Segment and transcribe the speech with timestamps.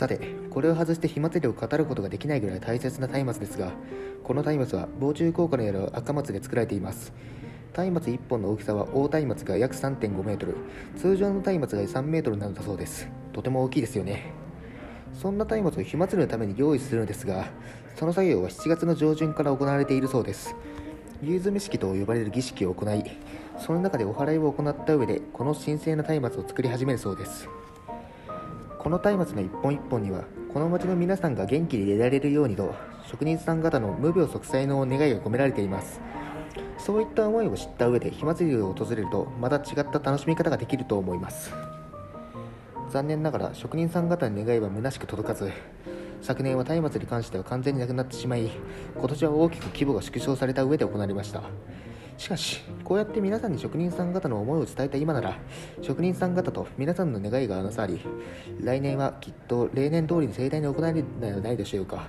[0.00, 3.70] さてこれを外して火祭りを語ることができないぐらい大切な松明ですが
[4.24, 7.12] この松明は防虫効果のある赤松で作られています。
[7.76, 10.56] 松明1本の大きさは大松明が約3.5メートル
[10.96, 13.08] 通常の松明が3メートルなのだそうです。
[13.34, 14.32] とても大きいですよね。
[15.12, 17.48] そんな松明を火祭りのために用意するのですが
[17.94, 20.56] その作業は7月の上旬から行われているそうです。
[21.22, 23.04] 夕詰式と呼ばれる儀式を行い
[23.58, 27.46] その中でお祓いを行った上でこの神聖な松明を作り始めるそうです。
[28.90, 32.74] この松明の一本一本にはこの町の皆さんが元気でいられるようにと
[33.08, 36.00] 職人さん方の無病息災の願いが込められています。
[36.76, 41.52] そういった思いを知った上で火祭りを訪れるとまた違った楽しみ方ができると思います。
[42.90, 45.52] 残念ながら職人さん方の願いは虚しく届かず
[46.20, 48.50] 昨年は松明に関しては完全になくなってしまい
[48.96, 51.44] 今年は大きく規模が縮小された上で行われました。
[52.20, 55.38] しかしこうやって皆さんに職人さん方の思いを伝えた今なら
[55.80, 57.98] 職人さん方と皆さんの願いがなさり
[58.62, 62.08] 来年はきっと例年通りに盛大に行われるのではないでしょうか。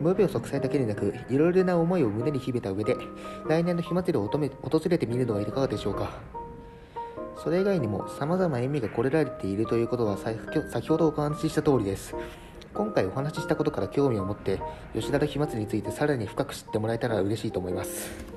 [0.00, 2.96] 無病息災だけでなくいろいろな思いを胸に秘めた上で
[3.48, 6.12] 来年の火祭りを訪れてみるのはいかがでしょうか。
[7.42, 12.14] それ以外にも様々な意味がこれられているということは先ほどお話しした通りです。
[12.72, 14.60] 今回お話ししたことから興味を持って
[14.94, 18.33] 吉田の火祭りについてさらに深く知ってもらえたら嬉しいと思います。